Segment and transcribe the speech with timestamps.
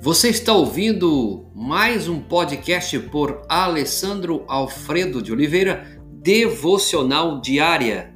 [0.00, 8.14] Você está ouvindo mais um podcast por Alessandro Alfredo de Oliveira, Devocional Diária.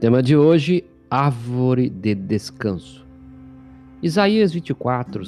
[0.00, 3.04] Tema de hoje: Árvore de Descanso.
[4.00, 5.24] Isaías 24,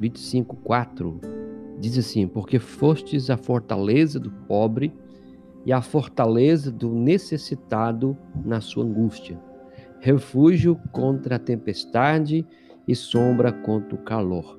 [0.00, 1.20] 25, 4
[1.78, 4.90] diz assim: Porque fostes a fortaleza do pobre
[5.64, 9.38] e a fortaleza do necessitado na sua angústia,
[10.00, 12.46] refúgio contra a tempestade
[12.86, 14.58] e sombra contra o calor.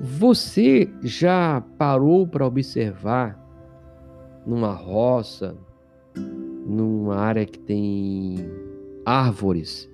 [0.00, 3.40] Você já parou para observar
[4.46, 5.56] numa roça,
[6.66, 8.36] numa área que tem
[9.04, 9.90] árvores,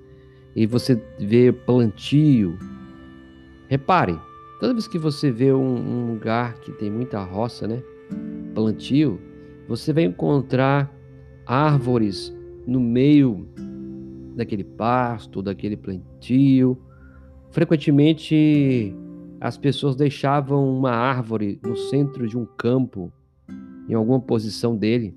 [0.56, 2.58] e você vê plantio?
[3.68, 4.18] Repare,
[4.58, 7.82] toda vez que você vê um, um lugar que tem muita roça, né?
[8.52, 9.20] Plantio,
[9.70, 10.92] você vai encontrar
[11.46, 12.36] árvores
[12.66, 13.46] no meio
[14.34, 16.76] daquele pasto, daquele plantio.
[17.52, 18.92] Frequentemente
[19.40, 23.12] as pessoas deixavam uma árvore no centro de um campo,
[23.88, 25.14] em alguma posição dele.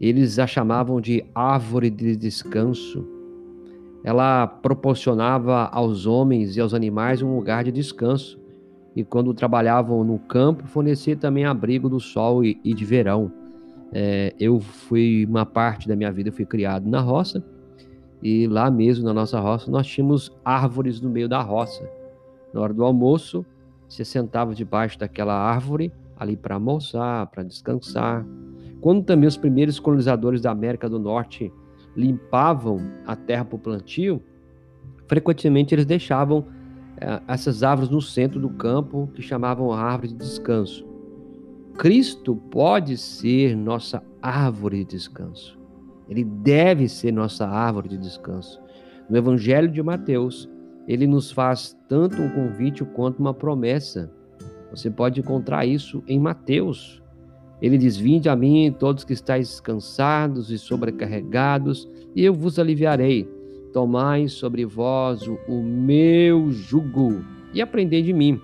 [0.00, 3.06] Eles a chamavam de árvore de descanso.
[4.02, 8.40] Ela proporcionava aos homens e aos animais um lugar de descanso.
[8.96, 13.30] E quando trabalhavam no campo, fornecia também abrigo do sol e, de verão.
[13.92, 17.42] É, eu fui, uma parte da minha vida, eu fui criado na roça,
[18.22, 21.88] e lá mesmo na nossa roça nós tínhamos árvores no meio da roça.
[22.52, 23.44] Na hora do almoço,
[23.88, 28.26] você sentava debaixo daquela árvore ali para almoçar, para descansar.
[28.80, 31.52] Quando também os primeiros colonizadores da América do Norte
[31.94, 34.22] limpavam a terra para o plantio,
[35.06, 36.46] frequentemente eles deixavam
[36.98, 40.86] é, essas árvores no centro do campo, que chamavam árvore de descanso.
[41.78, 45.58] Cristo pode ser nossa árvore de descanso.
[46.08, 48.58] Ele deve ser nossa árvore de descanso.
[49.10, 50.48] No Evangelho de Mateus,
[50.88, 54.10] ele nos faz tanto um convite quanto uma promessa.
[54.70, 57.02] Você pode encontrar isso em Mateus.
[57.60, 63.28] Ele diz: Vinde a mim, todos que estáis cansados e sobrecarregados, e eu vos aliviarei.
[63.72, 67.22] Tomai sobre vós o meu jugo
[67.52, 68.40] e aprendei de mim,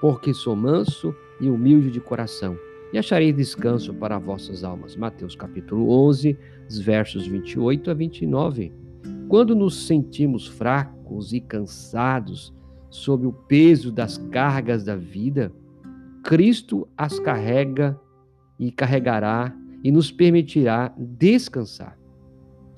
[0.00, 2.56] porque sou manso e humilde de coração,
[2.92, 4.94] e acharei descanso para vossas almas.
[4.94, 6.38] Mateus capítulo 11,
[6.80, 8.72] versos 28 a 29.
[9.28, 12.54] Quando nos sentimos fracos e cansados
[12.88, 15.52] sob o peso das cargas da vida,
[16.22, 17.98] Cristo as carrega
[18.58, 19.52] e carregará
[19.82, 21.98] e nos permitirá descansar.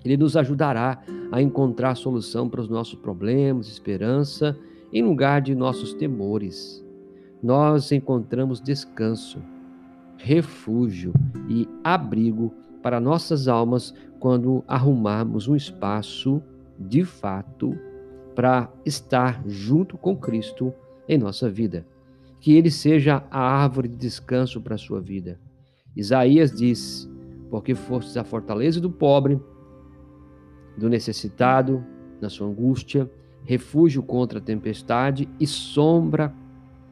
[0.02, 4.58] Ele nos ajudará a encontrar solução para os nossos problemas, esperança,
[4.92, 6.85] em lugar de nossos temores
[7.42, 9.38] nós encontramos descanso,
[10.16, 11.12] refúgio
[11.48, 12.52] e abrigo
[12.82, 16.42] para nossas almas quando arrumarmos um espaço
[16.78, 17.76] de fato
[18.34, 20.72] para estar junto com Cristo
[21.08, 21.86] em nossa vida.
[22.40, 25.38] Que ele seja a árvore de descanso para a sua vida.
[25.96, 27.10] Isaías diz:
[27.50, 29.40] Porque fostes a fortaleza do pobre,
[30.76, 31.84] do necessitado,
[32.20, 33.10] na sua angústia,
[33.44, 36.32] refúgio contra a tempestade e sombra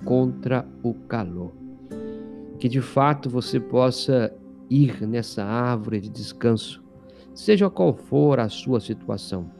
[0.04, 1.52] contra o calor.
[2.58, 4.32] Que de fato você possa
[4.70, 6.82] ir nessa árvore de descanso,
[7.34, 9.50] seja qual for a sua situação.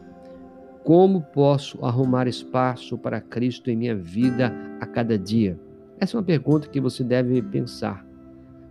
[0.83, 5.59] Como posso arrumar espaço para Cristo em minha vida a cada dia?
[5.99, 8.05] Essa é uma pergunta que você deve pensar.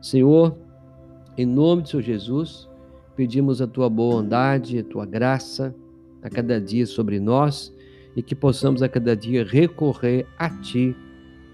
[0.01, 0.55] Senhor,
[1.37, 2.69] em nome de Senhor Jesus,
[3.15, 5.73] pedimos a tua bondade, a tua graça
[6.21, 7.73] a cada dia sobre nós
[8.15, 10.95] e que possamos a cada dia recorrer a ti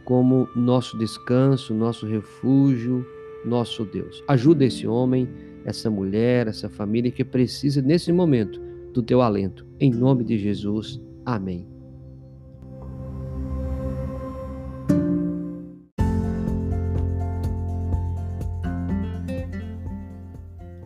[0.09, 3.05] como nosso descanso, nosso refúgio,
[3.45, 4.23] nosso Deus.
[4.27, 5.29] Ajuda esse homem,
[5.63, 8.59] essa mulher, essa família que precisa nesse momento
[8.91, 9.67] do teu alento.
[9.79, 10.99] Em nome de Jesus.
[11.23, 11.67] Amém.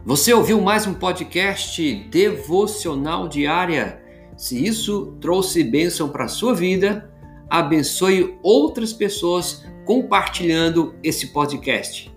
[0.04, 1.82] Você ouviu mais um podcast
[2.12, 4.04] devocional diária?
[4.36, 7.13] Se isso trouxe bênção para a sua vida,
[7.54, 12.12] abençoe outras pessoas compartilhando esse podcast.